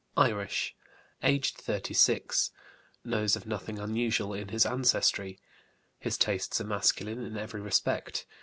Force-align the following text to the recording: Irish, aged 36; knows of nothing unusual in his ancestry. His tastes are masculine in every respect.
Irish, 0.17 0.75
aged 1.21 1.57
36; 1.57 2.49
knows 3.05 3.35
of 3.35 3.45
nothing 3.45 3.77
unusual 3.77 4.33
in 4.33 4.47
his 4.47 4.65
ancestry. 4.65 5.39
His 5.99 6.17
tastes 6.17 6.59
are 6.59 6.63
masculine 6.63 7.23
in 7.23 7.37
every 7.37 7.61
respect. 7.61 8.25